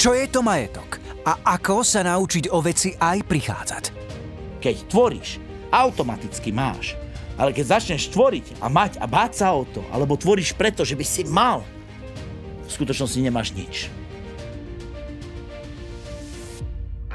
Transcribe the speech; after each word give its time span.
Čo 0.00 0.16
je 0.16 0.24
to 0.32 0.40
majetok? 0.40 0.96
A 1.28 1.60
ako 1.60 1.84
sa 1.84 2.00
naučiť 2.00 2.48
o 2.56 2.64
veci 2.64 2.96
aj 2.96 3.20
prichádzať? 3.20 3.84
Keď 4.64 4.88
tvoríš, 4.88 5.36
automaticky 5.68 6.56
máš. 6.56 6.96
Ale 7.36 7.52
keď 7.52 7.76
začneš 7.76 8.08
tvoriť 8.08 8.64
a 8.64 8.72
mať 8.72 8.96
a 8.96 9.04
báť 9.04 9.44
sa 9.44 9.52
o 9.52 9.68
to, 9.68 9.84
alebo 9.92 10.16
tvoríš 10.16 10.56
preto, 10.56 10.88
že 10.88 10.96
by 10.96 11.04
si 11.04 11.28
mal, 11.28 11.60
v 12.64 12.70
skutočnosti 12.72 13.20
nemáš 13.20 13.52
nič. 13.52 13.92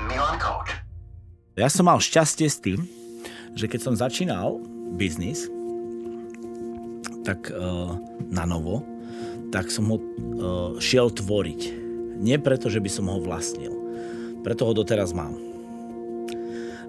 Milan 0.06 0.38
Coach. 0.38 0.78
Ja 1.58 1.74
som 1.74 1.90
mal 1.90 1.98
šťastie 1.98 2.46
s 2.46 2.62
tým, 2.62 2.86
že 3.58 3.66
keď 3.66 3.82
som 3.82 3.98
začínal 3.98 4.62
biznis, 4.94 5.50
tak 7.26 7.50
uh, 7.50 7.98
na 8.30 8.46
novo, 8.46 8.86
tak 9.50 9.74
som 9.74 9.90
ho 9.90 9.98
uh, 9.98 10.06
šiel 10.78 11.10
tvoriť. 11.10 11.85
Nie 12.16 12.40
preto, 12.40 12.72
že 12.72 12.80
by 12.80 12.90
som 12.90 13.06
ho 13.12 13.20
vlastnil. 13.20 13.74
Preto 14.42 14.66
ho 14.66 14.74
doteraz 14.74 15.12
mám. 15.12 15.36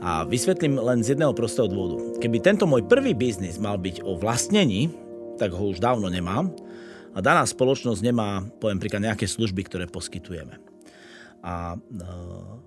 A 0.00 0.22
vysvetlím 0.28 0.78
len 0.78 1.02
z 1.02 1.16
jedného 1.16 1.32
prostého 1.32 1.66
dôvodu. 1.66 2.20
Keby 2.22 2.38
tento 2.44 2.68
môj 2.68 2.84
prvý 2.86 3.16
biznis 3.16 3.58
mal 3.58 3.80
byť 3.80 4.04
o 4.04 4.14
vlastnení, 4.14 4.92
tak 5.40 5.50
ho 5.56 5.72
už 5.72 5.82
dávno 5.82 6.06
nemám. 6.06 6.52
A 7.16 7.24
daná 7.24 7.42
spoločnosť 7.48 8.04
nemá, 8.04 8.44
poviem 8.60 8.76
príklad, 8.76 9.02
nejaké 9.02 9.24
služby, 9.24 9.64
ktoré 9.66 9.84
poskytujeme. 9.88 10.60
A 11.40 11.74
uh, 11.74 12.60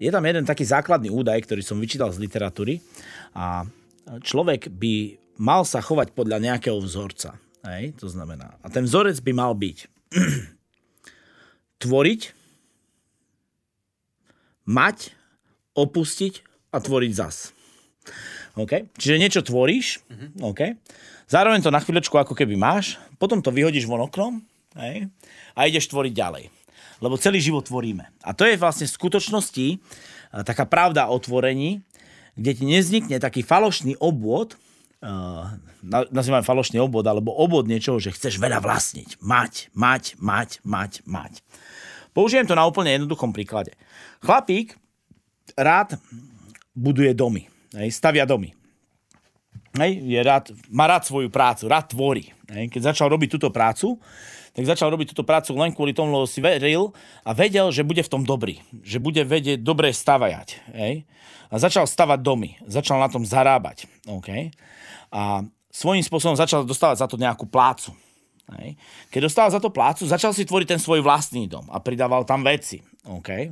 je 0.00 0.10
tam 0.10 0.24
jeden 0.24 0.48
taký 0.48 0.64
základný 0.64 1.12
údaj, 1.12 1.44
ktorý 1.44 1.62
som 1.62 1.78
vyčítal 1.78 2.10
z 2.10 2.18
literatúry 2.24 2.80
a 3.36 3.62
človek 4.24 4.72
by 4.72 5.20
mal 5.38 5.62
sa 5.62 5.78
chovať 5.78 6.10
podľa 6.16 6.42
nejakého 6.42 6.78
vzorca. 6.82 7.38
Hej? 7.62 7.94
To 8.02 8.10
znamená, 8.10 8.58
a 8.58 8.66
ten 8.66 8.82
vzorec 8.82 9.22
by 9.22 9.32
mal 9.36 9.52
byť 9.54 9.78
tvoriť, 11.82 12.30
mať, 14.70 15.10
opustiť 15.74 16.34
a 16.70 16.78
tvoriť 16.78 17.12
zas. 17.12 17.50
Okay? 18.54 18.86
Čiže 18.94 19.20
niečo 19.20 19.42
tvoríš, 19.42 20.04
mm-hmm. 20.06 20.30
okay? 20.46 20.78
zároveň 21.26 21.64
to 21.64 21.74
na 21.74 21.82
chvíľočku 21.82 22.14
ako 22.14 22.38
keby 22.38 22.54
máš, 22.54 23.00
potom 23.18 23.42
to 23.42 23.50
vyhodíš 23.50 23.88
von 23.88 24.04
oknom 24.04 24.38
hej? 24.78 25.10
a 25.58 25.66
ideš 25.66 25.90
tvoriť 25.90 26.12
ďalej. 26.14 26.44
Lebo 27.02 27.18
celý 27.18 27.42
život 27.42 27.66
tvoríme. 27.66 28.06
A 28.22 28.30
to 28.30 28.46
je 28.46 28.54
vlastne 28.54 28.86
v 28.86 28.94
skutočnosti 28.94 29.66
taká 30.46 30.64
pravda 30.64 31.10
o 31.10 31.18
tvorení, 31.18 31.82
kde 32.38 32.50
ti 32.54 32.64
neznikne 32.64 33.18
taký 33.18 33.42
falošný 33.42 33.98
obvod, 33.98 34.54
nazývam 36.10 36.46
falošný 36.46 36.78
obvod, 36.78 37.02
alebo 37.02 37.34
obvod 37.34 37.66
niečoho, 37.66 37.98
že 37.98 38.14
chceš 38.14 38.38
veľa 38.38 38.62
vlastniť. 38.62 39.18
Mať, 39.18 39.74
mať, 39.74 40.14
mať, 40.22 40.50
mať, 40.62 40.92
mať. 41.02 41.42
Použijem 42.14 42.46
to 42.46 42.54
na 42.54 42.62
úplne 42.62 42.94
jednoduchom 42.94 43.34
príklade. 43.34 43.74
Chlapík 44.22 44.78
rád 45.58 45.98
buduje 46.72 47.10
domy, 47.12 47.50
hej, 47.74 47.90
stavia 47.90 48.22
domy. 48.22 48.54
Hej, 49.72 50.04
je 50.04 50.20
rád, 50.20 50.52
má 50.68 50.84
rád 50.84 51.08
svoju 51.08 51.32
prácu, 51.32 51.64
rád 51.64 51.88
tvorí. 51.88 52.28
Hej. 52.52 52.68
Keď 52.68 52.92
začal 52.92 53.08
robiť 53.08 53.28
túto 53.32 53.48
prácu, 53.48 53.96
tak 54.52 54.68
začal 54.68 54.92
robiť 54.92 55.16
túto 55.16 55.24
prácu 55.24 55.56
len 55.56 55.72
kvôli 55.72 55.96
tomu, 55.96 56.12
lebo 56.12 56.28
si 56.28 56.44
veril 56.44 56.92
a 57.24 57.32
vedel, 57.32 57.72
že 57.72 57.80
bude 57.80 58.04
v 58.04 58.12
tom 58.12 58.20
dobrý. 58.20 58.60
Že 58.84 59.00
bude 59.00 59.22
vedieť 59.24 59.64
dobre 59.64 59.88
stavajať. 59.88 60.48
Hej. 60.76 61.08
A 61.48 61.54
začal 61.56 61.88
stavať 61.88 62.20
domy. 62.20 62.60
Začal 62.68 63.00
na 63.00 63.08
tom 63.08 63.24
zarábať. 63.24 63.88
Okay. 64.04 64.52
A 65.08 65.40
svojím 65.72 66.04
spôsobom 66.04 66.36
začal 66.36 66.68
dostávať 66.68 67.00
za 67.00 67.08
to 67.08 67.16
nejakú 67.16 67.48
plácu. 67.48 67.96
Hej. 68.60 68.76
Keď 69.08 69.20
dostal 69.24 69.48
za 69.48 69.56
to 69.56 69.72
plácu, 69.72 70.04
začal 70.04 70.36
si 70.36 70.44
tvoriť 70.44 70.76
ten 70.76 70.80
svoj 70.80 71.00
vlastný 71.00 71.48
dom 71.48 71.64
a 71.72 71.80
pridával 71.80 72.28
tam 72.28 72.44
veci. 72.44 72.84
Okay. 73.02 73.50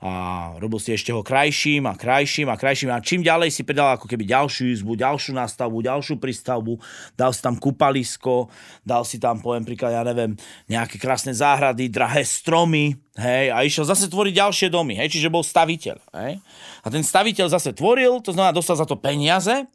A 0.00 0.10
robil 0.56 0.80
si 0.80 0.96
ešte 0.96 1.12
ho 1.12 1.20
krajším 1.20 1.84
a 1.84 1.92
krajším 1.92 2.48
a 2.48 2.56
krajším 2.56 2.88
a 2.88 3.04
čím 3.04 3.20
ďalej 3.20 3.52
si 3.52 3.60
pridal 3.60 3.92
ako 3.92 4.08
keby 4.08 4.24
ďalšiu 4.24 4.72
izbu, 4.72 4.96
ďalšiu 4.96 5.36
nástavbu, 5.36 5.84
ďalšiu 5.84 6.16
pristavbu, 6.16 6.80
dal 7.12 7.36
si 7.36 7.44
tam 7.44 7.60
kúpalisko, 7.60 8.48
dal 8.80 9.04
si 9.04 9.20
tam, 9.20 9.36
poviem 9.44 9.68
príklad, 9.68 9.92
ja 9.92 10.00
neviem, 10.00 10.32
nejaké 10.64 10.96
krásne 10.96 11.36
záhrady, 11.36 11.92
drahé 11.92 12.24
stromy, 12.24 12.96
hej, 13.20 13.52
a 13.52 13.60
išiel 13.60 13.84
zase 13.84 14.08
tvoriť 14.08 14.32
ďalšie 14.40 14.68
domy, 14.72 14.96
hej, 14.96 15.12
čiže 15.12 15.28
bol 15.28 15.44
staviteľ, 15.44 16.00
hej. 16.16 16.40
A 16.80 16.86
ten 16.88 17.04
staviteľ 17.04 17.52
zase 17.52 17.76
tvoril, 17.76 18.24
to 18.24 18.32
znamená, 18.32 18.56
dostal 18.56 18.80
za 18.80 18.88
to 18.88 18.96
peniaze, 18.96 19.68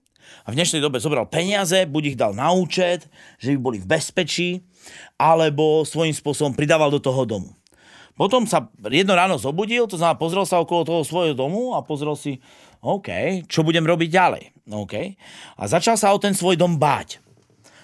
a 0.46 0.48
v 0.50 0.58
dnešnej 0.58 0.82
dobe 0.82 0.98
zobral 0.98 1.30
peniaze, 1.30 1.86
buď 1.86 2.04
ich 2.14 2.18
dal 2.18 2.34
na 2.34 2.50
účet, 2.50 3.06
že 3.38 3.54
by 3.54 3.58
boli 3.62 3.78
v 3.78 3.86
bezpečí, 3.86 4.66
alebo 5.22 5.86
svojím 5.86 6.14
spôsobom 6.14 6.58
pridával 6.58 6.90
do 6.90 7.02
toho 7.02 7.26
domu. 7.26 7.54
Potom 8.16 8.48
sa 8.48 8.72
jedno 8.88 9.12
ráno 9.12 9.36
zobudil, 9.36 9.92
to 9.92 10.00
znamená, 10.00 10.16
pozrel 10.16 10.48
sa 10.48 10.64
okolo 10.64 10.88
toho 10.88 11.04
svojho 11.04 11.36
domu 11.36 11.76
a 11.76 11.84
pozrel 11.84 12.16
si, 12.16 12.40
OK, 12.80 13.44
čo 13.52 13.60
budem 13.60 13.84
robiť 13.84 14.08
ďalej. 14.08 14.44
OK. 14.72 14.96
A 15.60 15.64
začal 15.68 16.00
sa 16.00 16.16
o 16.16 16.18
ten 16.18 16.32
svoj 16.32 16.56
dom 16.56 16.80
báť. 16.80 17.20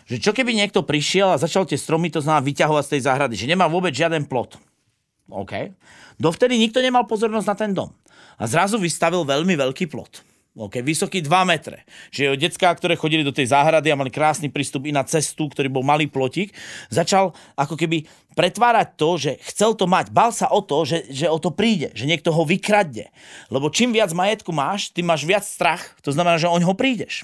Že 0.08 0.18
čo 0.24 0.32
keby 0.32 0.56
niekto 0.56 0.88
prišiel 0.88 1.36
a 1.36 1.42
začal 1.42 1.68
tie 1.68 1.76
stromy, 1.76 2.08
to 2.08 2.24
znamená 2.24 2.48
vyťahovať 2.48 2.84
z 2.88 2.92
tej 2.96 3.02
záhrady, 3.12 3.36
že 3.36 3.52
nemá 3.52 3.68
vôbec 3.68 3.92
žiaden 3.92 4.24
plot. 4.24 4.56
OK. 5.28 5.76
Dovtedy 6.16 6.56
nikto 6.56 6.80
nemal 6.80 7.04
pozornosť 7.08 7.48
na 7.48 7.56
ten 7.56 7.72
dom. 7.76 7.92
A 8.40 8.48
zrazu 8.48 8.80
vystavil 8.80 9.28
veľmi 9.28 9.60
veľký 9.60 9.92
plot. 9.92 10.31
OK, 10.52 10.84
vysoký 10.84 11.24
2 11.24 11.32
metre. 11.48 11.88
Čiže 12.12 12.36
detská, 12.36 12.76
ktoré 12.76 13.00
chodili 13.00 13.24
do 13.24 13.32
tej 13.32 13.56
záhrady 13.56 13.88
a 13.88 13.96
mali 13.96 14.12
krásny 14.12 14.52
prístup 14.52 14.84
i 14.84 14.92
na 14.92 15.08
cestu, 15.08 15.48
ktorý 15.48 15.72
bol 15.72 15.80
malý 15.80 16.12
plotík, 16.12 16.52
začal 16.92 17.32
ako 17.56 17.80
keby 17.80 18.04
pretvárať 18.36 18.88
to, 19.00 19.10
že 19.16 19.32
chcel 19.48 19.80
to 19.80 19.88
mať. 19.88 20.12
Bal 20.12 20.36
sa 20.36 20.52
o 20.52 20.60
to, 20.60 20.84
že, 20.84 21.08
že 21.08 21.32
o 21.32 21.40
to 21.40 21.56
príde, 21.56 21.96
že 21.96 22.04
niekto 22.04 22.36
ho 22.36 22.44
vykradne. 22.44 23.16
Lebo 23.48 23.72
čím 23.72 23.96
viac 23.96 24.12
majetku 24.12 24.52
máš, 24.52 24.92
tým 24.92 25.08
máš 25.08 25.24
viac 25.24 25.48
strach. 25.48 25.96
To 26.04 26.12
znamená, 26.12 26.36
že 26.36 26.52
o 26.52 26.60
ňoho 26.60 26.76
prídeš. 26.76 27.24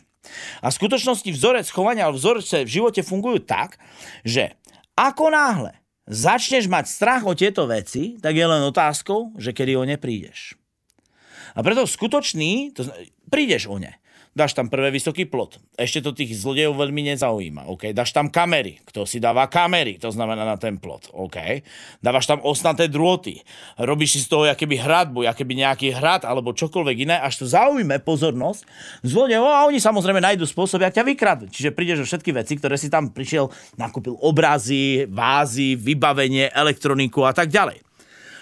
A 0.64 0.72
v 0.72 0.78
skutočnosti 0.80 1.28
vzorec 1.28 1.68
chovania 1.68 2.08
alebo 2.08 2.20
vzorce 2.20 2.64
v 2.64 2.74
živote 2.80 3.04
fungujú 3.04 3.44
tak, 3.44 3.76
že 4.24 4.56
ako 4.96 5.36
náhle 5.36 5.76
začneš 6.08 6.72
mať 6.72 6.88
strach 6.88 7.28
o 7.28 7.36
tieto 7.36 7.68
veci, 7.68 8.16
tak 8.24 8.40
je 8.40 8.48
len 8.48 8.64
otázkou, 8.64 9.36
že 9.36 9.52
kedy 9.52 9.76
o 9.76 9.84
ne. 9.84 10.00
A 11.56 11.60
preto 11.64 11.88
skutočný, 11.88 12.76
to, 12.76 12.84
prídeš 13.30 13.70
o 13.72 13.78
ne. 13.80 13.96
Dáš 14.38 14.54
tam 14.54 14.70
prvé 14.70 14.94
vysoký 14.94 15.26
plot. 15.26 15.58
Ešte 15.82 16.06
to 16.06 16.14
tých 16.14 16.38
zlodejov 16.38 16.78
veľmi 16.78 17.10
nezaujíma. 17.10 17.66
Okay? 17.74 17.90
Dáš 17.90 18.14
tam 18.14 18.30
kamery. 18.30 18.78
Kto 18.86 19.10
si 19.10 19.18
dáva 19.18 19.50
kamery, 19.50 19.98
to 19.98 20.14
znamená 20.14 20.46
na 20.46 20.62
ten 20.62 20.78
plot. 20.78 21.10
Okay? 21.10 21.66
Dávaš 22.06 22.30
tam 22.30 22.46
osnaté 22.46 22.86
drôty. 22.86 23.42
Robíš 23.82 24.14
si 24.14 24.20
z 24.22 24.30
toho 24.30 24.46
keby 24.46 24.78
hradbu, 24.78 25.26
keby 25.34 25.66
nejaký 25.66 25.90
hrad 25.90 26.22
alebo 26.22 26.54
čokoľvek 26.54 27.10
iné, 27.10 27.18
až 27.18 27.42
to 27.42 27.46
zaujíme 27.50 27.98
pozornosť 28.06 28.62
zlodejov 29.02 29.50
a 29.50 29.66
oni 29.66 29.82
samozrejme 29.82 30.22
nájdú 30.22 30.46
spôsob, 30.46 30.86
jak 30.86 31.02
ťa 31.02 31.10
vykradnúť. 31.10 31.50
Čiže 31.50 31.74
prídeš 31.74 32.06
o 32.06 32.06
všetky 32.06 32.30
veci, 32.38 32.62
ktoré 32.62 32.78
si 32.78 32.94
tam 32.94 33.10
prišiel, 33.10 33.50
nakúpil 33.82 34.22
obrazy, 34.22 35.10
vázy, 35.10 35.74
vybavenie, 35.74 36.54
elektroniku 36.54 37.26
a 37.26 37.34
tak 37.34 37.50
ďalej. 37.50 37.82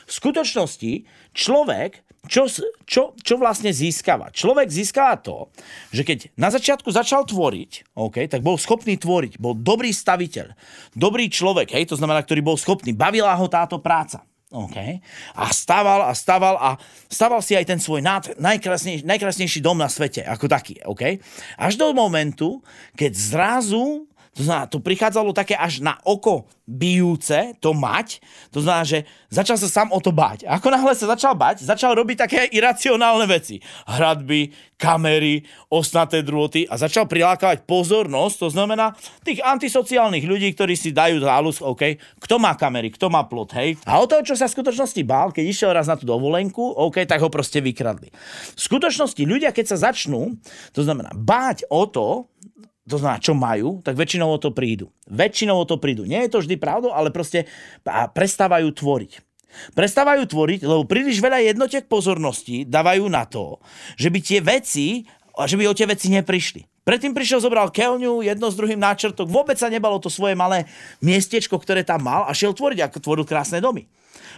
V 0.06 0.12
skutočnosti 0.12 1.08
človek 1.32 2.05
čo, 2.26 2.50
čo, 2.86 3.18
čo 3.18 3.36
vlastne 3.40 3.72
získava? 3.74 4.30
Človek 4.30 4.68
získava 4.70 5.18
to, 5.18 5.50
že 5.90 6.06
keď 6.06 6.20
na 6.36 6.50
začiatku 6.50 6.90
začal 6.92 7.26
tvoriť, 7.26 7.96
okay, 7.98 8.26
tak 8.30 8.46
bol 8.46 8.60
schopný 8.60 9.00
tvoriť, 9.00 9.38
bol 9.42 9.58
dobrý 9.58 9.90
staviteľ, 9.94 10.54
dobrý 10.94 11.30
človek, 11.32 11.74
hej, 11.74 11.90
to 11.90 12.00
znamená, 12.00 12.22
ktorý 12.22 12.42
bol 12.46 12.58
schopný, 12.58 12.92
bavila 12.94 13.34
ho 13.34 13.48
táto 13.50 13.82
práca. 13.82 14.26
Okay. 14.56 15.04
A 15.36 15.52
stával 15.52 16.06
a 16.08 16.16
stával 16.16 16.56
a 16.56 16.80
stával 17.12 17.44
si 17.44 17.58
aj 17.58 17.66
ten 17.66 17.80
svoj 17.82 18.00
nad, 18.00 18.24
najkrásnejší, 18.40 19.04
najkrásnejší 19.04 19.60
dom 19.60 19.76
na 19.76 19.92
svete, 19.92 20.24
ako 20.24 20.48
taký. 20.48 20.80
Okay. 20.86 21.20
Až 21.60 21.76
do 21.76 21.92
momentu, 21.92 22.64
keď 22.96 23.12
zrazu 23.12 24.08
to 24.36 24.44
znamená, 24.44 24.68
to 24.68 24.84
prichádzalo 24.84 25.32
také 25.32 25.56
až 25.56 25.80
na 25.80 25.96
oko 26.04 26.44
bijúce, 26.68 27.56
to 27.64 27.72
mať. 27.72 28.20
To 28.52 28.60
znamená, 28.60 28.84
že 28.84 29.08
začal 29.32 29.56
sa 29.56 29.72
sám 29.72 29.96
o 29.96 30.00
to 30.04 30.12
bať. 30.12 30.44
A 30.44 30.60
ako 30.60 30.76
náhle 30.76 30.92
sa 30.92 31.08
začal 31.08 31.40
bať, 31.40 31.64
začal 31.64 31.96
robiť 31.96 32.18
také 32.28 32.40
iracionálne 32.52 33.24
veci. 33.32 33.64
Hradby, 33.88 34.52
kamery, 34.76 35.48
osnaté 35.72 36.20
drôty 36.20 36.68
a 36.68 36.76
začal 36.76 37.08
prilákavať 37.08 37.64
pozornosť, 37.64 38.36
to 38.36 38.48
znamená 38.52 38.92
tých 39.24 39.40
antisociálnych 39.40 40.28
ľudí, 40.28 40.52
ktorí 40.52 40.76
si 40.76 40.92
dajú 40.92 41.24
záľus, 41.24 41.64
OK, 41.64 41.96
kto 42.20 42.36
má 42.36 42.60
kamery, 42.60 42.92
kto 42.92 43.08
má 43.08 43.24
plot, 43.24 43.56
hej. 43.56 43.80
A 43.88 44.04
o 44.04 44.10
toho, 44.10 44.20
čo 44.20 44.36
sa 44.36 44.52
v 44.52 44.56
skutočnosti 44.60 45.00
bál, 45.08 45.32
keď 45.32 45.48
išiel 45.48 45.72
raz 45.72 45.88
na 45.88 45.96
tú 45.96 46.04
dovolenku, 46.04 46.76
OK, 46.76 47.08
tak 47.08 47.24
ho 47.24 47.32
proste 47.32 47.64
vykradli. 47.64 48.12
V 48.52 48.60
skutočnosti 48.60 49.24
ľudia, 49.24 49.56
keď 49.56 49.72
sa 49.72 49.88
začnú, 49.88 50.36
to 50.76 50.84
znamená 50.84 51.16
báť 51.16 51.64
o 51.72 51.88
to, 51.88 52.28
to 52.86 53.02
znamená, 53.02 53.18
čo 53.18 53.34
majú, 53.34 53.82
tak 53.82 53.98
väčšinou 53.98 54.30
o 54.30 54.38
to 54.38 54.54
prídu. 54.54 54.94
Väčšinou 55.10 55.58
o 55.58 55.66
to 55.66 55.82
prídu. 55.82 56.06
Nie 56.06 56.30
je 56.30 56.38
to 56.38 56.42
vždy 56.46 56.56
pravdou, 56.62 56.94
ale 56.94 57.10
proste 57.10 57.50
prestávajú 58.14 58.70
tvoriť. 58.70 59.26
Prestávajú 59.74 60.30
tvoriť, 60.30 60.62
lebo 60.68 60.86
príliš 60.86 61.18
veľa 61.18 61.42
jednotiek 61.42 61.90
pozornosti 61.90 62.68
dávajú 62.68 63.08
na 63.10 63.26
to, 63.26 63.58
že 63.98 64.12
by 64.14 64.20
tie 64.22 64.40
veci, 64.44 64.88
že 65.34 65.56
by 65.58 65.66
o 65.66 65.74
tie 65.74 65.88
veci 65.90 66.14
neprišli. 66.14 66.86
Predtým 66.86 67.18
prišiel, 67.18 67.42
zobral 67.42 67.74
keľňu, 67.74 68.22
jedno 68.22 68.54
s 68.54 68.60
druhým 68.60 68.78
náčrtok, 68.78 69.26
vôbec 69.26 69.58
sa 69.58 69.74
nebalo 69.74 69.98
to 69.98 70.06
svoje 70.06 70.38
malé 70.38 70.70
miestečko, 71.02 71.58
ktoré 71.58 71.82
tam 71.82 72.06
mal 72.06 72.30
a 72.30 72.32
šiel 72.38 72.54
tvoriť, 72.54 72.86
ako 72.86 73.02
tvoril 73.02 73.26
krásne 73.26 73.58
domy. 73.58 73.90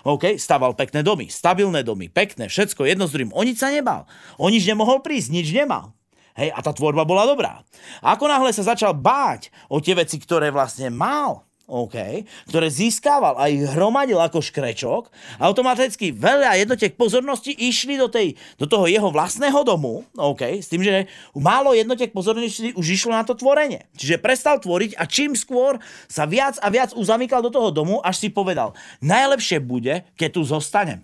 OK, 0.08 0.40
staval 0.40 0.72
pekné 0.72 1.04
domy, 1.04 1.28
stabilné 1.28 1.84
domy, 1.84 2.08
pekné, 2.08 2.48
všetko, 2.48 2.88
jedno 2.88 3.04
s 3.04 3.12
druhým. 3.12 3.36
O 3.36 3.44
nič 3.44 3.60
sa 3.60 3.68
nebal. 3.68 4.08
O 4.40 4.48
nič 4.48 4.64
nemohol 4.64 5.04
prísť, 5.04 5.36
nič 5.36 5.52
nemal. 5.52 5.97
Hej, 6.38 6.54
a 6.54 6.62
tá 6.62 6.70
tvorba 6.70 7.02
bola 7.02 7.26
dobrá. 7.26 7.66
A 7.98 8.14
ako 8.14 8.30
náhle 8.30 8.54
sa 8.54 8.70
začal 8.70 8.94
báť 8.94 9.50
o 9.74 9.82
tie 9.82 9.98
veci, 9.98 10.22
ktoré 10.22 10.54
vlastne 10.54 10.94
mal, 10.94 11.48
OK, 11.68 12.24
ktoré 12.48 12.72
získával 12.72 13.36
a 13.36 13.52
ich 13.52 13.60
hromadil 13.76 14.16
ako 14.24 14.40
škrečok, 14.40 15.12
automaticky 15.36 16.16
veľa 16.16 16.56
jednotiek 16.64 16.96
pozornosti 16.96 17.52
išli 17.52 18.00
do, 18.00 18.08
tej, 18.08 18.40
do 18.56 18.72
toho 18.72 18.88
jeho 18.88 19.12
vlastného 19.12 19.68
domu, 19.68 20.08
OK, 20.16 20.64
s 20.64 20.72
tým, 20.72 20.80
že 20.80 21.12
málo 21.36 21.76
jednotiek 21.76 22.16
pozornosti 22.16 22.72
už 22.72 22.88
išlo 22.88 23.12
na 23.12 23.28
to 23.28 23.36
tvorenie. 23.36 23.84
Čiže 24.00 24.24
prestal 24.24 24.64
tvoriť 24.64 24.96
a 24.96 25.04
čím 25.12 25.36
skôr 25.36 25.76
sa 26.08 26.24
viac 26.24 26.56
a 26.64 26.72
viac 26.72 26.96
uzamykal 26.96 27.44
do 27.44 27.52
toho 27.52 27.74
domu, 27.76 28.00
až 28.00 28.16
si 28.24 28.30
povedal, 28.32 28.72
najlepšie 29.04 29.60
bude, 29.60 30.08
keď 30.16 30.40
tu 30.40 30.48
zostanem. 30.48 31.04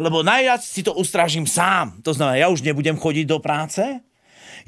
Lebo 0.00 0.24
najviac 0.24 0.64
si 0.64 0.80
to 0.80 0.96
ustrážim 0.96 1.44
sám. 1.44 2.00
To 2.00 2.16
znamená, 2.16 2.40
ja 2.40 2.48
už 2.48 2.64
nebudem 2.64 2.96
chodiť 2.96 3.28
do 3.28 3.36
práce, 3.36 4.00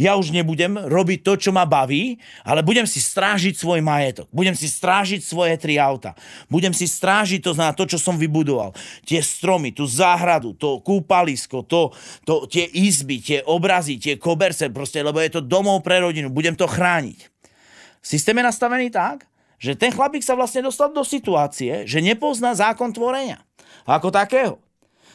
ja 0.00 0.18
už 0.18 0.34
nebudem 0.34 0.74
robiť 0.90 1.20
to, 1.22 1.32
čo 1.38 1.50
ma 1.54 1.68
baví, 1.68 2.18
ale 2.42 2.64
budem 2.64 2.88
si 2.88 2.98
strážiť 2.98 3.54
svoj 3.54 3.84
majetok. 3.84 4.26
Budem 4.34 4.56
si 4.56 4.66
strážiť 4.66 5.22
svoje 5.22 5.54
tri 5.60 5.78
auta. 5.78 6.16
Budem 6.50 6.74
si 6.74 6.88
strážiť 6.88 7.44
to 7.44 7.52
znamená 7.54 7.76
to, 7.76 7.84
čo 7.84 7.98
som 8.00 8.16
vybudoval. 8.16 8.72
Tie 9.04 9.20
stromy, 9.20 9.70
tú 9.70 9.84
záhradu, 9.84 10.56
to 10.56 10.80
kúpalisko, 10.80 11.62
to, 11.68 11.92
to, 12.24 12.48
tie 12.48 12.66
izby, 12.72 13.20
tie 13.20 13.38
obrazy, 13.44 14.00
tie 14.00 14.16
koberce, 14.16 14.72
proste, 14.72 15.04
lebo 15.04 15.20
je 15.20 15.38
to 15.38 15.40
domov 15.44 15.84
pre 15.84 16.00
rodinu. 16.00 16.32
Budem 16.32 16.56
to 16.56 16.64
chrániť. 16.64 17.30
Systém 18.04 18.36
je 18.36 18.44
nastavený 18.44 18.88
tak, 18.92 19.28
že 19.60 19.76
ten 19.76 19.88
chlapík 19.92 20.20
sa 20.20 20.36
vlastne 20.36 20.64
dostal 20.64 20.92
do 20.92 21.00
situácie, 21.04 21.88
že 21.88 22.04
nepozná 22.04 22.52
zákon 22.52 22.92
tvorenia. 22.92 23.40
Ako 23.84 24.08
takého. 24.08 24.63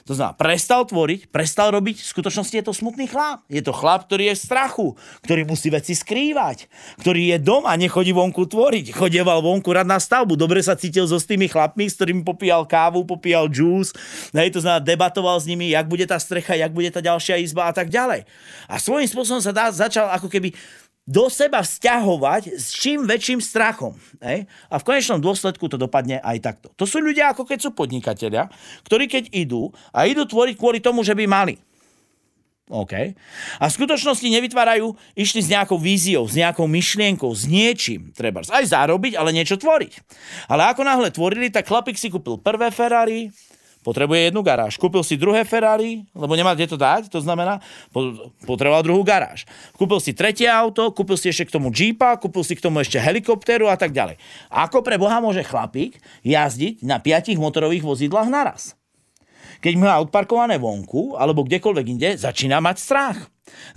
To 0.07 0.13
znamená, 0.15 0.37
prestal 0.37 0.87
tvoriť, 0.87 1.27
prestal 1.33 1.73
robiť, 1.75 1.99
v 1.99 2.07
skutočnosti 2.07 2.55
je 2.55 2.65
to 2.65 2.73
smutný 2.75 3.09
chlap. 3.09 3.43
Je 3.51 3.59
to 3.59 3.75
chlap, 3.75 4.07
ktorý 4.07 4.31
je 4.31 4.35
v 4.37 4.43
strachu, 4.45 4.87
ktorý 5.25 5.41
musí 5.43 5.67
veci 5.73 5.97
skrývať, 5.97 6.69
ktorý 7.03 7.35
je 7.35 7.37
doma, 7.41 7.75
nechodí 7.75 8.15
vonku 8.15 8.47
tvoriť, 8.47 8.95
chodieval 8.95 9.43
vonku 9.43 9.69
rád 9.73 9.89
na 9.89 9.99
stavbu, 9.99 10.39
dobre 10.39 10.63
sa 10.63 10.77
cítil 10.77 11.09
so 11.09 11.19
s 11.19 11.27
tými 11.27 11.49
chlapmi, 11.49 11.89
s 11.89 11.97
ktorými 11.99 12.23
popíjal 12.23 12.63
kávu, 12.63 13.03
popíjal 13.03 13.51
džús, 13.51 13.91
hej, 14.31 14.49
to 14.53 14.63
znamená, 14.63 14.83
debatoval 14.83 15.37
s 15.39 15.49
nimi, 15.49 15.71
jak 15.73 15.89
bude 15.89 16.05
tá 16.07 16.15
strecha, 16.21 16.55
jak 16.55 16.71
bude 16.71 16.89
tá 16.89 17.03
ďalšia 17.03 17.41
izba 17.41 17.69
a 17.69 17.73
tak 17.73 17.91
ďalej. 17.91 18.23
A 18.69 18.75
svojím 18.77 19.09
spôsobom 19.09 19.41
sa 19.43 19.51
dá, 19.51 19.73
začal 19.73 20.11
ako 20.13 20.29
keby 20.29 20.53
do 21.09 21.25
seba 21.25 21.65
vzťahovať 21.65 22.53
s 22.53 22.69
čím 22.77 23.09
väčším 23.09 23.41
strachom. 23.41 23.97
Hej? 24.21 24.45
A 24.69 24.77
v 24.77 24.85
konečnom 24.85 25.17
dôsledku 25.17 25.65
to 25.65 25.81
dopadne 25.81 26.21
aj 26.21 26.37
takto. 26.37 26.69
To 26.77 26.85
sú 26.85 27.01
ľudia, 27.01 27.33
ako 27.33 27.49
keď 27.49 27.65
sú 27.65 27.69
podnikatelia, 27.73 28.45
ktorí 28.85 29.09
keď 29.09 29.33
idú 29.33 29.73
a 29.89 30.05
idú 30.05 30.29
tvoriť 30.29 30.53
kvôli 30.53 30.77
tomu, 30.77 31.01
že 31.01 31.17
by 31.17 31.25
mali. 31.25 31.57
OK. 32.69 33.17
A 33.57 33.65
v 33.65 33.75
skutočnosti 33.81 34.29
nevytvárajú, 34.29 34.93
išli 35.17 35.41
s 35.41 35.49
nejakou 35.49 35.81
víziou, 35.81 36.29
s 36.29 36.37
nejakou 36.37 36.69
myšlienkou, 36.69 37.33
s 37.33 37.49
niečím. 37.49 38.13
Treba 38.13 38.45
aj 38.45 38.69
zarobiť, 38.69 39.17
ale 39.17 39.33
niečo 39.33 39.57
tvoriť. 39.57 39.97
Ale 40.45 40.69
ako 40.69 40.85
náhle 40.85 41.09
tvorili, 41.09 41.49
tak 41.49 41.65
chlapík 41.65 41.97
si 41.97 42.13
kúpil 42.13 42.37
prvé 42.37 42.69
Ferrari, 42.69 43.33
potrebuje 43.89 44.29
jednu 44.29 44.45
garáž. 44.45 44.77
Kúpil 44.77 45.01
si 45.01 45.17
druhé 45.17 45.41
Ferrari, 45.41 46.05
lebo 46.13 46.37
nemá 46.37 46.53
kde 46.53 46.69
to 46.69 46.77
dať, 46.77 47.09
to 47.09 47.17
znamená, 47.25 47.57
potreboval 48.45 48.85
druhú 48.85 49.01
garáž. 49.01 49.49
Kúpil 49.73 49.97
si 49.97 50.13
tretie 50.13 50.45
auto, 50.45 50.93
kúpil 50.93 51.17
si 51.17 51.33
ešte 51.33 51.49
k 51.49 51.57
tomu 51.57 51.73
Jeepa, 51.73 52.21
kúpil 52.21 52.45
si 52.45 52.53
k 52.53 52.61
tomu 52.61 52.85
ešte 52.85 53.01
helikoptéru 53.01 53.65
a 53.65 53.73
tak 53.73 53.89
ďalej. 53.89 54.21
Ako 54.53 54.85
pre 54.85 55.01
Boha 55.01 55.17
môže 55.17 55.41
chlapík 55.41 55.97
jazdiť 56.21 56.85
na 56.85 57.01
piatich 57.01 57.41
motorových 57.41 57.81
vozidlách 57.81 58.29
naraz? 58.29 58.77
Keď 59.59 59.73
má 59.75 59.97
odparkované 59.99 60.55
vonku 60.55 61.19
alebo 61.19 61.43
kdekoľvek 61.43 61.85
inde, 61.89 62.09
začína 62.15 62.63
mať 62.63 62.77
strach. 62.79 63.17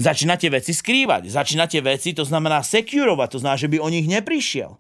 Začína 0.01 0.41
tie 0.41 0.51
veci 0.53 0.73
skrývať. 0.73 1.29
Začína 1.29 1.69
tie 1.69 1.85
veci, 1.85 2.17
to 2.17 2.25
znamená 2.25 2.65
sekurovať, 2.65 3.29
to 3.37 3.39
znamená, 3.43 3.59
že 3.61 3.71
by 3.71 3.79
o 3.79 3.89
nich 3.93 4.09
neprišiel. 4.09 4.79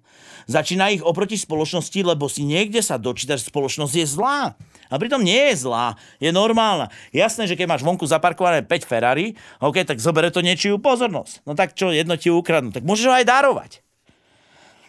Začína 0.50 0.91
ich 0.91 1.03
oproti 1.06 1.39
spoločnosti, 1.39 2.00
lebo 2.03 2.27
si 2.27 2.43
niekde 2.43 2.83
sa 2.83 2.99
dočíta, 2.99 3.39
že 3.39 3.47
spoločnosť 3.47 3.94
je 3.94 4.06
zlá. 4.06 4.59
A 4.93 4.94
pritom 5.00 5.23
nie 5.23 5.39
je 5.53 5.65
zlá, 5.65 5.97
je 6.19 6.29
normálna. 6.35 6.93
Jasné, 7.15 7.49
že 7.49 7.56
keď 7.56 7.67
máš 7.71 7.87
vonku 7.87 8.05
zaparkované 8.05 8.67
5 8.67 8.85
Ferrari, 8.85 9.39
OK, 9.62 9.87
tak 9.87 10.03
zobere 10.03 10.29
to 10.29 10.44
niečiu 10.44 10.77
pozornosť. 10.83 11.47
No 11.47 11.56
tak 11.56 11.79
čo, 11.79 11.94
jedno 11.94 12.19
ti 12.19 12.29
ukradnú, 12.29 12.75
tak 12.75 12.85
môžeš 12.85 13.06
ho 13.09 13.15
aj 13.17 13.25
darovať. 13.25 13.73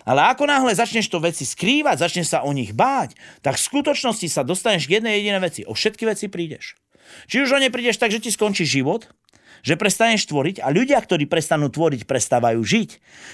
Ale 0.04 0.20
ako 0.28 0.44
náhle 0.44 0.76
začneš 0.76 1.08
to 1.08 1.24
veci 1.24 1.48
skrývať, 1.48 2.04
začneš 2.04 2.36
sa 2.36 2.44
o 2.44 2.52
nich 2.52 2.76
báť, 2.76 3.16
tak 3.40 3.56
v 3.56 3.66
skutočnosti 3.72 4.28
sa 4.28 4.44
dostaneš 4.44 4.92
k 4.92 5.00
jednej 5.00 5.24
jedinej 5.24 5.40
veci. 5.40 5.62
O 5.64 5.72
všetky 5.72 6.04
veci 6.04 6.28
prídeš. 6.28 6.76
Či 7.32 7.48
už 7.48 7.56
o 7.56 7.60
ne 7.60 7.72
prídeš 7.72 7.96
tak, 7.96 8.12
že 8.12 8.20
ti 8.20 8.28
skončí 8.28 8.68
život, 8.68 9.08
že 9.64 9.80
prestaneš 9.80 10.28
tvoriť 10.28 10.60
a 10.60 10.68
ľudia, 10.70 11.00
ktorí 11.00 11.24
prestanú 11.24 11.72
tvoriť, 11.72 12.04
prestávajú 12.04 12.60
žiť. 12.60 12.90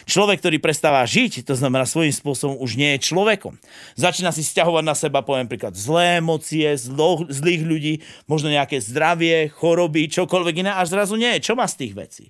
Človek, 0.05 0.37
ktorý 0.45 0.61
prestáva 0.61 1.01
žiť, 1.01 1.41
to 1.41 1.57
znamená 1.57 1.89
svojím 1.89 2.13
spôsobom 2.13 2.61
už 2.61 2.77
nie 2.77 2.95
je 2.95 3.09
človekom. 3.09 3.57
Začína 3.97 4.29
si 4.29 4.45
stiahovať 4.45 4.85
na 4.85 4.93
seba, 4.93 5.25
poviem 5.25 5.49
príklad, 5.49 5.73
zlé 5.73 6.21
emócie, 6.21 6.69
zlo, 6.77 7.25
zlých 7.25 7.65
ľudí, 7.65 7.93
možno 8.29 8.53
nejaké 8.53 8.77
zdravie, 8.77 9.49
choroby, 9.49 10.05
čokoľvek 10.13 10.61
iné, 10.61 10.71
až 10.77 10.93
zrazu 10.93 11.17
nie 11.17 11.33
je. 11.41 11.49
Čo 11.49 11.57
má 11.57 11.65
z 11.65 11.81
tých 11.81 11.93
vecí? 11.97 12.25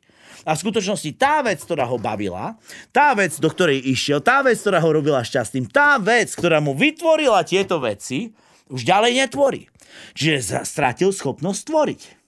A 0.47 0.55
v 0.55 0.63
skutočnosti 0.63 1.19
tá 1.19 1.43
vec, 1.43 1.59
ktorá 1.59 1.83
ho 1.83 1.99
bavila, 1.99 2.55
tá 2.95 3.11
vec, 3.11 3.35
do 3.35 3.51
ktorej 3.51 3.83
išiel, 3.83 4.23
tá 4.23 4.39
vec, 4.39 4.55
ktorá 4.55 4.79
ho 4.79 4.95
robila 4.95 5.19
šťastným, 5.19 5.67
tá 5.67 5.99
vec, 5.99 6.31
ktorá 6.31 6.63
mu 6.63 6.71
vytvorila 6.71 7.43
tieto 7.43 7.83
veci, 7.83 8.31
už 8.71 8.87
ďalej 8.87 9.27
netvorí. 9.27 9.67
Čiže 10.15 10.63
stratil 10.63 11.11
schopnosť 11.11 11.61
tvoriť 11.67 12.18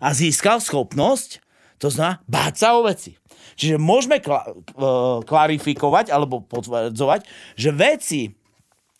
a 0.00 0.08
získal 0.12 0.60
schopnosť, 0.60 1.40
to 1.76 1.92
znamená 1.92 2.24
báť 2.24 2.54
sa 2.56 2.68
o 2.76 2.84
veci. 2.84 3.16
Čiže 3.56 3.80
môžeme 3.80 4.20
kla- 4.20 4.52
klarifikovať 5.24 6.12
alebo 6.12 6.44
potvrdzovať, 6.44 7.20
že 7.56 7.70
veci 7.72 8.20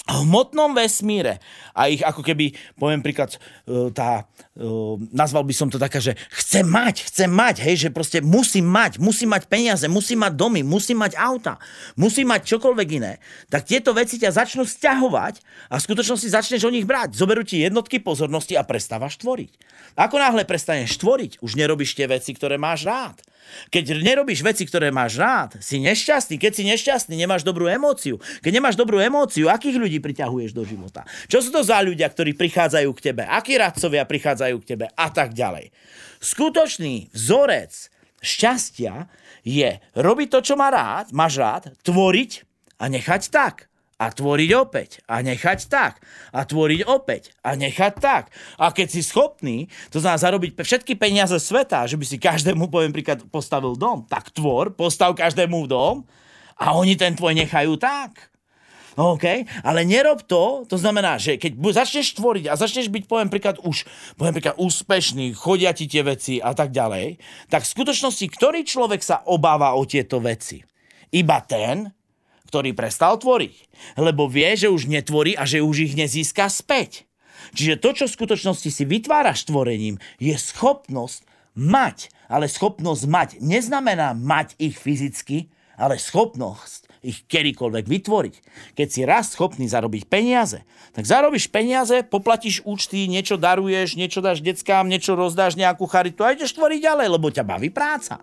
hmotnom 0.06 0.70
vesmíre 0.70 1.42
a 1.74 1.90
ich 1.90 2.00
ako 2.00 2.22
keby, 2.22 2.54
poviem 2.78 3.02
príklad, 3.02 3.34
e, 3.66 3.90
tá, 3.90 4.30
e, 4.54 4.64
nazval 5.10 5.42
by 5.42 5.54
som 5.54 5.66
to 5.66 5.82
taká, 5.82 5.98
že 5.98 6.14
chce 6.30 6.62
mať, 6.62 7.10
chce 7.10 7.26
mať, 7.26 7.56
hej, 7.66 7.76
že 7.86 7.88
proste 7.90 8.22
musí 8.22 8.62
mať, 8.62 9.02
musí 9.02 9.26
mať 9.26 9.50
peniaze, 9.50 9.84
musí 9.90 10.14
mať 10.14 10.32
domy, 10.38 10.62
musí 10.62 10.94
mať 10.94 11.18
auta, 11.18 11.58
musí 11.98 12.22
mať 12.22 12.46
čokoľvek 12.46 12.88
iné, 13.02 13.18
tak 13.50 13.66
tieto 13.66 13.90
veci 13.90 14.16
ťa 14.22 14.30
začnú 14.30 14.62
stiahovať 14.62 15.42
a 15.70 15.74
v 15.76 15.84
skutočnosti 15.84 16.28
začneš 16.30 16.62
o 16.62 16.70
nich 16.70 16.86
brať. 16.86 17.18
Zoberú 17.18 17.42
ti 17.42 17.60
jednotky 17.60 17.98
pozornosti 17.98 18.54
a 18.54 18.62
prestávaš 18.62 19.18
tvoriť. 19.18 19.50
Ako 19.98 20.22
náhle 20.22 20.46
prestaneš 20.46 20.96
tvoriť, 21.02 21.42
už 21.42 21.58
nerobíš 21.58 21.98
tie 21.98 22.06
veci, 22.06 22.30
ktoré 22.30 22.60
máš 22.60 22.86
rád. 22.86 23.18
Keď 23.70 24.02
nerobíš 24.02 24.42
veci, 24.42 24.66
ktoré 24.66 24.90
máš 24.94 25.18
rád, 25.18 25.58
si 25.62 25.78
nešťastný. 25.82 26.36
Keď 26.38 26.52
si 26.52 26.62
nešťastný, 26.66 27.14
nemáš 27.14 27.42
dobrú 27.42 27.66
emóciu. 27.70 28.18
Keď 28.42 28.52
nemáš 28.52 28.76
dobrú 28.78 28.98
emóciu, 28.98 29.50
akých 29.50 29.78
ľudí 29.78 29.98
priťahuješ 30.02 30.52
do 30.54 30.62
života? 30.62 31.06
Čo 31.26 31.42
sú 31.42 31.50
to 31.54 31.62
za 31.62 31.82
ľudia, 31.82 32.06
ktorí 32.10 32.34
prichádzajú 32.34 32.90
k 32.96 33.04
tebe? 33.12 33.22
Akí 33.26 33.54
radcovia 33.58 34.06
prichádzajú 34.06 34.56
k 34.62 34.68
tebe? 34.76 34.86
A 34.94 35.06
tak 35.10 35.34
ďalej. 35.34 35.70
Skutočný 36.22 37.12
vzorec 37.14 37.92
šťastia 38.24 39.06
je 39.46 39.78
robiť 39.94 40.28
to, 40.32 40.38
čo 40.42 40.54
má 40.58 40.72
rád, 40.72 41.14
máš 41.14 41.38
rád, 41.38 41.70
tvoriť 41.86 42.42
a 42.82 42.90
nechať 42.90 43.30
tak 43.30 43.70
a 43.96 44.12
tvoriť 44.12 44.50
opäť 44.52 45.00
a 45.08 45.24
nechať 45.24 45.72
tak 45.72 46.04
a 46.32 46.44
tvoriť 46.44 46.84
opäť 46.84 47.32
a 47.40 47.56
nechať 47.56 47.92
tak. 47.96 48.28
A 48.60 48.68
keď 48.68 48.88
si 48.92 49.00
schopný, 49.00 49.72
to 49.88 50.00
znamená 50.00 50.20
zarobiť 50.20 50.52
všetky 50.52 51.00
peniaze 51.00 51.36
sveta, 51.40 51.88
že 51.88 51.96
by 51.96 52.04
si 52.04 52.20
každému, 52.20 52.68
poviem 52.68 52.92
príklad, 52.92 53.24
postavil 53.32 53.72
dom, 53.72 54.04
tak 54.04 54.32
tvor, 54.36 54.76
postav 54.76 55.16
každému 55.16 55.64
dom 55.64 56.04
a 56.60 56.76
oni 56.76 56.96
ten 57.00 57.16
tvoj 57.16 57.32
nechajú 57.32 57.80
tak. 57.80 58.36
OK? 58.96 59.44
Ale 59.60 59.84
nerob 59.84 60.24
to, 60.24 60.64
to 60.64 60.80
znamená, 60.80 61.20
že 61.20 61.36
keď 61.36 61.60
začneš 61.84 62.16
tvoriť 62.16 62.48
a 62.48 62.56
začneš 62.56 62.88
byť, 62.88 63.04
poviem 63.04 63.28
príklad, 63.28 63.60
už, 63.60 63.84
poviem 64.16 64.40
príklad, 64.40 64.56
úspešný, 64.56 65.36
chodia 65.36 65.76
ti 65.76 65.84
tie 65.84 66.00
veci 66.00 66.40
a 66.40 66.56
tak 66.56 66.72
ďalej, 66.72 67.20
tak 67.52 67.68
v 67.68 67.72
skutočnosti, 67.76 68.24
ktorý 68.32 68.64
človek 68.64 69.04
sa 69.04 69.20
obáva 69.28 69.76
o 69.76 69.84
tieto 69.84 70.16
veci? 70.24 70.64
Iba 71.12 71.44
ten, 71.44 71.92
ktorý 72.46 72.72
prestal 72.72 73.18
tvoriť. 73.18 73.54
Lebo 73.98 74.30
vie, 74.30 74.54
že 74.56 74.70
už 74.70 74.86
netvorí 74.86 75.34
a 75.34 75.44
že 75.44 75.60
už 75.60 75.90
ich 75.90 75.94
nezíska 75.98 76.46
späť. 76.46 77.04
Čiže 77.52 77.78
to, 77.78 77.90
čo 77.92 78.04
v 78.06 78.16
skutočnosti 78.16 78.70
si 78.70 78.84
vytváraš 78.86 79.46
tvorením, 79.46 80.00
je 80.22 80.34
schopnosť 80.34 81.26
mať. 81.58 82.10
Ale 82.26 82.50
schopnosť 82.50 83.02
mať 83.06 83.28
neznamená 83.38 84.14
mať 84.14 84.58
ich 84.58 84.74
fyzicky, 84.78 85.50
ale 85.78 86.00
schopnosť 86.00 86.86
ich 87.06 87.22
kedykoľvek 87.30 87.86
vytvoriť. 87.86 88.34
Keď 88.74 88.88
si 88.90 89.00
raz 89.06 89.30
schopný 89.30 89.70
zarobiť 89.70 90.10
peniaze, 90.10 90.66
tak 90.90 91.06
zarobíš 91.06 91.46
peniaze, 91.52 92.02
poplatíš 92.02 92.66
účty, 92.66 93.06
niečo 93.06 93.38
daruješ, 93.38 93.94
niečo 93.94 94.18
dáš 94.18 94.42
deckám, 94.42 94.90
niečo 94.90 95.14
rozdáš, 95.14 95.54
nejakú 95.54 95.86
charitu 95.86 96.26
a 96.26 96.34
ideš 96.34 96.58
tvoriť 96.58 96.82
ďalej, 96.82 97.08
lebo 97.14 97.30
ťa 97.30 97.46
baví 97.46 97.70
práca. 97.70 98.18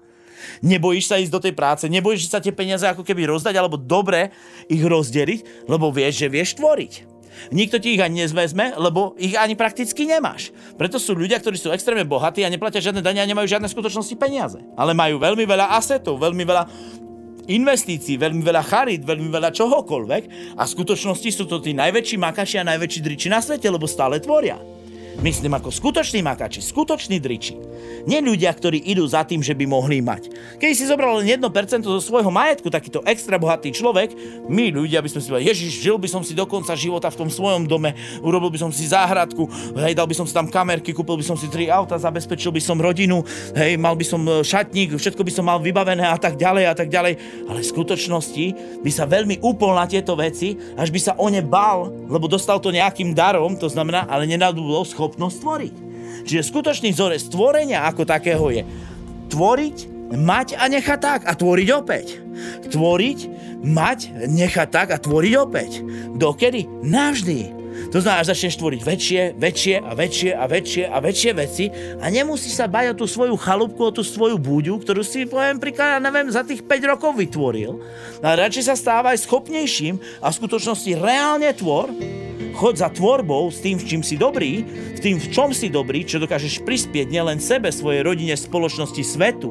Nebojíš 0.62 1.06
sa 1.10 1.20
ísť 1.20 1.34
do 1.34 1.44
tej 1.44 1.54
práce, 1.54 1.86
nebojíš 1.88 2.30
sa 2.30 2.40
tie 2.44 2.56
peniaze 2.56 2.84
ako 2.88 3.04
keby 3.06 3.28
rozdať, 3.30 3.56
alebo 3.58 3.80
dobre 3.80 4.32
ich 4.72 4.82
rozdeliť, 4.82 5.68
lebo 5.68 5.90
vieš, 5.90 6.26
že 6.26 6.28
vieš 6.32 6.56
tvoriť. 6.58 7.14
Nikto 7.50 7.82
ti 7.82 7.98
ich 7.98 8.02
ani 8.02 8.24
nezvezme, 8.24 8.78
lebo 8.78 9.18
ich 9.18 9.34
ani 9.34 9.58
prakticky 9.58 10.06
nemáš. 10.06 10.54
Preto 10.78 11.02
sú 11.02 11.18
ľudia, 11.18 11.42
ktorí 11.42 11.58
sú 11.58 11.74
extrémne 11.74 12.06
bohatí 12.06 12.46
a 12.46 12.54
neplatia 12.54 12.80
žiadne 12.80 13.02
dania 13.02 13.26
a 13.26 13.30
nemajú 13.30 13.50
žiadne 13.50 13.68
skutočnosti 13.68 14.16
peniaze. 14.16 14.62
Ale 14.78 14.94
majú 14.94 15.18
veľmi 15.18 15.44
veľa 15.44 15.74
asetov, 15.76 16.22
veľmi 16.22 16.44
veľa 16.46 16.64
investícií, 17.50 18.16
veľmi 18.16 18.40
veľa 18.40 18.64
charít, 18.64 19.04
veľmi 19.04 19.28
veľa 19.28 19.52
čohokoľvek 19.52 20.56
a 20.56 20.64
v 20.64 20.74
skutočnosti 20.74 21.30
sú 21.34 21.44
to 21.44 21.60
tí 21.60 21.76
najväčší 21.76 22.16
makači 22.16 22.56
a 22.62 22.68
najväčší 22.70 23.00
driči 23.04 23.28
na 23.28 23.44
svete, 23.44 23.68
lebo 23.68 23.84
stále 23.84 24.24
tvoria. 24.24 24.56
Myslím 25.22 25.54
ako 25.54 25.70
skutoční 25.70 26.26
makači, 26.26 26.58
skutoční 26.58 27.22
driči. 27.22 27.54
Nie 28.10 28.20
ľudia, 28.20 28.50
ktorí 28.50 28.82
idú 28.82 29.06
za 29.06 29.22
tým, 29.22 29.46
že 29.46 29.54
by 29.54 29.64
mohli 29.70 30.02
mať. 30.02 30.34
Keď 30.58 30.70
si 30.74 30.90
zobral 30.90 31.22
len 31.22 31.30
1% 31.30 31.86
zo 31.86 32.02
svojho 32.02 32.34
majetku, 32.34 32.68
takýto 32.68 33.06
extra 33.06 33.38
bohatý 33.38 33.70
človek, 33.70 34.12
my 34.50 34.74
ľudia 34.74 35.00
by 35.00 35.10
sme 35.14 35.20
si 35.22 35.28
povedali, 35.30 35.50
Ježiš, 35.54 35.72
žil 35.86 35.96
by 36.02 36.10
som 36.10 36.26
si 36.26 36.34
do 36.34 36.44
konca 36.50 36.74
života 36.74 37.08
v 37.14 37.20
tom 37.24 37.30
svojom 37.30 37.70
dome, 37.70 37.94
urobil 38.26 38.50
by 38.50 38.60
som 38.60 38.72
si 38.74 38.90
záhradku, 38.90 39.48
hej, 39.80 39.94
dal 39.96 40.10
by 40.10 40.16
som 40.18 40.26
si 40.28 40.34
tam 40.34 40.50
kamerky, 40.50 40.92
kúpil 40.92 41.16
by 41.16 41.26
som 41.26 41.38
si 41.38 41.48
tri 41.48 41.70
auta, 41.70 41.96
zabezpečil 41.96 42.52
by 42.52 42.60
som 42.60 42.82
rodinu, 42.82 43.22
hej, 43.56 43.78
mal 43.78 43.96
by 43.96 44.04
som 44.04 44.20
e, 44.26 44.42
šatník, 44.44 44.98
všetko 44.98 45.22
by 45.24 45.32
som 45.32 45.46
mal 45.48 45.62
vybavené 45.62 46.04
a 46.04 46.18
tak 46.20 46.36
ďalej 46.36 46.66
a 46.68 46.76
tak 46.76 46.90
ďalej. 46.92 47.14
Ale 47.48 47.60
v 47.62 47.72
skutočnosti 47.72 48.46
by 48.84 48.92
sa 48.92 49.08
veľmi 49.08 49.40
upol 49.40 49.78
na 49.78 49.88
tieto 49.88 50.18
veci, 50.18 50.58
až 50.76 50.90
by 50.92 51.00
sa 51.00 51.14
o 51.16 51.30
ne 51.32 51.40
bál, 51.40 51.88
lebo 52.10 52.28
dostal 52.28 52.60
to 52.60 52.74
nejakým 52.74 53.16
darom, 53.16 53.56
to 53.56 53.72
znamená, 53.72 54.10
ale 54.12 54.28
nenadúbol 54.28 54.84
tvoriť. 55.12 55.76
Čiže 56.24 56.48
skutočný 56.48 56.96
vzorec 56.96 57.20
stvorenia 57.20 57.84
ako 57.90 58.08
takého 58.08 58.48
je 58.54 58.64
tvoriť, 59.34 59.78
mať 60.14 60.56
a 60.62 60.70
nechať 60.70 61.00
tak 61.02 61.22
a 61.26 61.34
tvoriť 61.34 61.70
opäť. 61.74 62.22
Tvoriť, 62.70 63.20
mať, 63.66 64.30
nechať 64.30 64.68
tak 64.70 64.88
a 64.94 64.98
tvoriť 65.02 65.34
opäť. 65.42 65.82
Dokedy? 66.14 66.70
Navždy. 66.86 67.64
To 67.90 68.02
znamená, 68.02 68.22
že 68.22 68.34
začneš 68.38 68.62
tvoriť 68.62 68.82
väčšie, 68.86 69.22
väčšie 69.38 69.76
a 69.82 69.92
väčšie 69.98 70.32
a 70.34 70.46
väčšie 70.46 70.84
a 70.86 70.98
väčšie 71.02 71.32
veci 71.34 71.66
a 71.98 72.06
nemusíš 72.10 72.62
sa 72.62 72.70
bať 72.70 72.94
o 72.94 72.98
tú 73.02 73.06
svoju 73.10 73.34
chalúbku, 73.38 73.82
o 73.90 73.94
tú 73.94 74.06
svoju 74.06 74.38
búďu, 74.38 74.78
ktorú 74.78 75.02
si, 75.02 75.26
poviem 75.26 75.58
príklad, 75.58 75.98
ja 75.98 76.00
neviem, 76.02 76.30
za 76.30 76.46
tých 76.46 76.62
5 76.62 76.92
rokov 76.94 77.18
vytvoril. 77.18 77.82
Ale 78.22 78.46
radšej 78.46 78.70
sa 78.70 78.76
stávaj 78.78 79.18
schopnejším 79.26 79.98
a 80.22 80.30
v 80.30 80.38
skutočnosti 80.38 80.92
reálne 81.02 81.50
tvor, 81.58 81.90
choď 82.54 82.74
za 82.86 82.90
tvorbou 82.94 83.50
s 83.50 83.60
tým, 83.60 83.82
v 83.82 83.86
čím 83.86 84.02
si 84.06 84.16
dobrý, 84.16 84.64
v 84.96 85.00
tým, 85.02 85.18
v 85.18 85.28
čom 85.34 85.50
si 85.52 85.68
dobrý, 85.68 86.06
čo 86.06 86.22
dokážeš 86.22 86.62
prispieť 86.62 87.10
nielen 87.10 87.42
sebe, 87.42 87.74
svojej 87.74 88.06
rodine, 88.06 88.38
spoločnosti, 88.38 89.02
svetu 89.02 89.50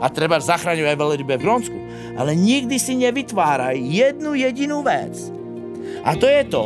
a 0.00 0.08
treba 0.08 0.40
zachraňovať 0.40 0.94
aj 0.94 0.98
veľrybe 0.98 1.34
v 1.36 1.44
Grónsku, 1.44 1.78
ale 2.16 2.32
nikdy 2.34 2.80
si 2.80 2.96
nevytváraj 2.96 3.76
jednu 3.78 4.34
jedinú 4.34 4.80
vec. 4.82 5.14
A 6.06 6.14
to 6.14 6.26
je 6.26 6.42
to, 6.46 6.64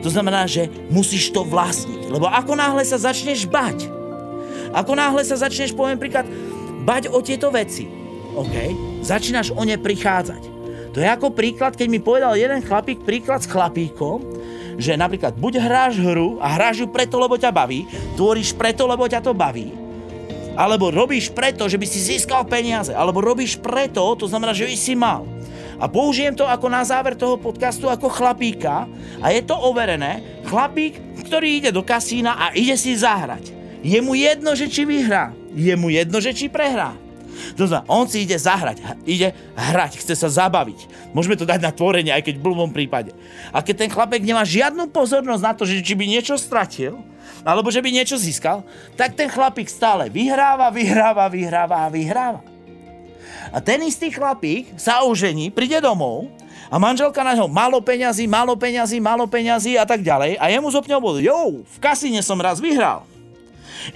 to 0.00 0.08
znamená, 0.08 0.48
že 0.48 0.68
musíš 0.88 1.30
to 1.30 1.44
vlastniť. 1.44 2.08
Lebo 2.08 2.26
ako 2.26 2.56
náhle 2.56 2.82
sa 2.82 2.96
začneš 2.96 3.44
bať, 3.44 3.86
ako 4.72 4.92
náhle 4.96 5.22
sa 5.22 5.36
začneš, 5.36 5.76
poviem 5.76 6.00
príklad, 6.00 6.26
bať 6.82 7.12
o 7.12 7.20
tieto 7.20 7.52
veci, 7.52 7.86
OK, 8.34 8.54
začínaš 9.04 9.52
o 9.52 9.62
ne 9.66 9.76
prichádzať. 9.76 10.42
To 10.90 10.98
je 10.98 11.06
ako 11.06 11.30
príklad, 11.30 11.78
keď 11.78 11.86
mi 11.86 12.02
povedal 12.02 12.34
jeden 12.34 12.62
chlapík 12.62 13.06
príklad 13.06 13.42
s 13.42 13.50
chlapíkom, 13.50 14.39
že 14.80 14.96
napríklad 14.96 15.36
buď 15.36 15.60
hráš 15.60 16.00
hru 16.00 16.40
a 16.40 16.56
hráš 16.56 16.82
ju 16.82 16.88
preto, 16.88 17.20
lebo 17.20 17.36
ťa 17.36 17.52
baví, 17.52 17.84
tvoríš 18.16 18.56
preto, 18.56 18.88
lebo 18.88 19.04
ťa 19.04 19.20
to 19.20 19.36
baví, 19.36 19.70
alebo 20.56 20.88
robíš 20.90 21.30
preto, 21.30 21.68
že 21.68 21.78
by 21.78 21.86
si 21.86 22.00
získal 22.00 22.48
peniaze, 22.48 22.90
alebo 22.90 23.22
robíš 23.22 23.60
preto, 23.60 24.02
to 24.16 24.26
znamená, 24.26 24.56
že 24.56 24.66
by 24.66 24.74
si 24.74 24.96
mal. 24.96 25.28
A 25.80 25.88
použijem 25.88 26.36
to 26.36 26.44
ako 26.44 26.68
na 26.68 26.84
záver 26.84 27.16
toho 27.16 27.40
podcastu 27.40 27.88
ako 27.88 28.12
chlapíka 28.12 28.84
a 29.24 29.26
je 29.32 29.40
to 29.40 29.56
overené. 29.56 30.44
Chlapík, 30.44 31.00
ktorý 31.24 31.56
ide 31.56 31.70
do 31.72 31.80
kasína 31.80 32.36
a 32.36 32.52
ide 32.52 32.76
si 32.76 32.92
zahrať. 32.92 33.48
Je 33.80 33.96
mu 34.04 34.12
jedno, 34.12 34.52
že 34.52 34.68
či 34.68 34.84
vyhrá. 34.84 35.32
Je 35.56 35.72
mu 35.80 35.88
jedno, 35.88 36.20
že 36.20 36.36
či 36.36 36.52
prehrá. 36.52 36.92
To 37.56 37.66
znamená, 37.66 37.86
on 37.88 38.04
si 38.06 38.24
ide 38.24 38.36
zahrať, 38.36 38.82
ide 39.04 39.36
hrať, 39.54 40.00
chce 40.00 40.14
sa 40.16 40.28
zabaviť. 40.28 41.12
Môžeme 41.14 41.36
to 41.36 41.48
dať 41.48 41.60
na 41.60 41.72
tvorenie, 41.74 42.12
aj 42.12 42.26
keď 42.26 42.34
v 42.38 42.44
blbom 42.46 42.70
prípade. 42.70 43.12
A 43.50 43.60
keď 43.60 43.86
ten 43.86 43.90
chlapek 43.90 44.22
nemá 44.22 44.44
žiadnu 44.46 44.90
pozornosť 44.90 45.42
na 45.42 45.52
to, 45.56 45.68
že 45.68 45.84
či 45.84 45.94
by 45.96 46.04
niečo 46.06 46.36
stratil, 46.40 47.00
alebo 47.44 47.72
že 47.72 47.80
by 47.80 47.88
niečo 47.88 48.20
získal, 48.20 48.64
tak 48.96 49.16
ten 49.16 49.28
chlapík 49.30 49.68
stále 49.68 50.12
vyhráva, 50.12 50.68
vyhráva, 50.68 51.28
vyhráva 51.32 51.76
a 51.86 51.92
vyhráva. 51.92 52.40
A 53.50 53.58
ten 53.58 53.82
istý 53.82 54.12
chlapík 54.12 54.76
sa 54.78 55.02
ožení, 55.02 55.50
príde 55.50 55.80
domov 55.82 56.30
a 56.70 56.78
manželka 56.78 57.26
na 57.26 57.34
ňo 57.34 57.50
málo 57.50 57.82
peňazí, 57.82 58.30
málo 58.30 58.54
peňazí, 58.54 59.02
málo 59.02 59.26
peňazí 59.26 59.74
a 59.74 59.82
tak 59.82 60.06
ďalej. 60.06 60.38
A 60.38 60.52
jemu 60.52 60.70
zopňou 60.70 61.00
bol, 61.02 61.16
jo, 61.18 61.66
v 61.66 61.78
kasíne 61.82 62.22
som 62.22 62.38
raz 62.38 62.62
vyhral. 62.62 63.02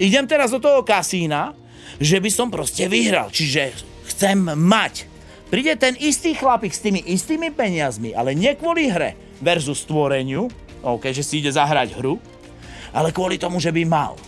Idem 0.01 0.25
teraz 0.27 0.51
do 0.51 0.59
toho 0.59 0.83
kasína, 0.83 1.55
že 1.99 2.19
by 2.19 2.31
som 2.31 2.49
proste 2.51 2.87
vyhral. 2.91 3.31
Čiže 3.31 3.75
chcem 4.11 4.39
mať. 4.45 5.07
Príde 5.51 5.77
ten 5.79 5.95
istý 6.01 6.35
chlapík 6.35 6.75
s 6.75 6.83
tými 6.83 7.05
istými 7.05 7.55
peniazmi, 7.55 8.17
ale 8.17 8.35
nie 8.35 8.51
kvôli 8.59 8.91
hre 8.91 9.15
versus 9.39 9.87
stvoreniu, 9.87 10.51
OK, 10.85 11.15
že 11.15 11.25
si 11.25 11.41
ide 11.41 11.53
zahrať 11.53 11.97
hru, 11.97 12.19
ale 12.93 13.15
kvôli 13.15 13.39
tomu, 13.41 13.63
že 13.63 13.73
by 13.73 13.83
mal. 13.87 14.19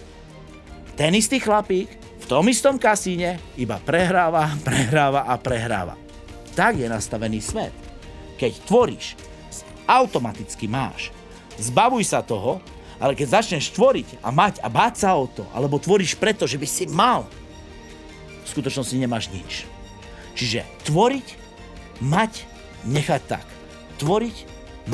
Ten 0.97 1.13
istý 1.13 1.43
chlapík 1.43 1.93
v 2.23 2.25
tom 2.25 2.49
istom 2.49 2.81
kasíne 2.81 3.39
iba 3.61 3.77
prehráva, 3.83 4.55
prehráva 4.67 5.29
a 5.29 5.35
prehráva. 5.37 5.95
Tak 6.57 6.81
je 6.81 6.89
nastavený 6.89 7.45
svet. 7.45 7.75
Keď 8.41 8.53
tvoríš, 8.65 9.15
automaticky 9.87 10.67
máš. 10.67 11.13
Zbavuj 11.61 12.05
sa 12.09 12.21
toho, 12.25 12.61
ale 12.97 13.13
keď 13.13 13.41
začneš 13.41 13.73
tvoriť 13.73 14.21
a 14.25 14.33
mať 14.33 14.65
a 14.65 14.69
báť 14.73 14.95
sa 15.05 15.17
o 15.17 15.29
to, 15.29 15.45
alebo 15.53 15.81
tvoríš 15.81 16.17
preto, 16.17 16.49
že 16.49 16.57
by 16.57 16.69
si 16.69 16.89
mal, 16.89 17.29
v 18.47 18.53
skutočnosti 18.55 18.95
nemáš 18.95 19.29
nič. 19.35 19.67
Čiže 20.39 20.63
tvoriť, 20.87 21.27
mať, 22.01 22.47
nechať 22.87 23.23
tak. 23.27 23.47
Tvoriť, 23.99 24.37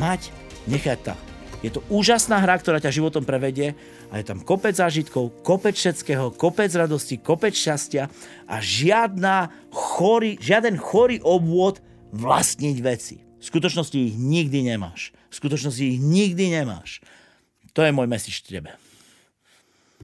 mať, 0.00 0.32
nechať 0.64 0.98
tak. 1.12 1.20
Je 1.62 1.70
to 1.70 1.84
úžasná 1.94 2.42
hra, 2.42 2.58
ktorá 2.58 2.82
ťa 2.82 2.90
životom 2.90 3.22
prevedie 3.22 3.78
a 4.10 4.18
je 4.18 4.26
tam 4.26 4.42
kopec 4.42 4.74
zážitkov, 4.74 5.30
kopec 5.46 5.78
všetkého, 5.78 6.34
kopec 6.34 6.74
radosti, 6.74 7.22
kopec 7.22 7.54
šťastia 7.54 8.10
a 8.50 8.56
žiadna 8.58 9.54
chorý, 9.70 10.42
žiaden 10.42 10.74
chorý 10.74 11.22
obvod 11.22 11.78
vlastniť 12.10 12.76
veci. 12.82 13.22
V 13.38 13.44
skutočnosti 13.46 13.94
ich 13.94 14.14
nikdy 14.18 14.74
nemáš. 14.74 15.14
V 15.30 15.34
skutočnosti 15.38 15.82
ich 15.82 15.98
nikdy 16.02 16.50
nemáš. 16.50 16.98
To 17.78 17.86
je 17.86 17.94
môj 17.94 18.10
message 18.10 18.42
tebe. 18.42 18.74